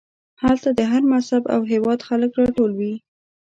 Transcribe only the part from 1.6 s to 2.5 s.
هېواد خلک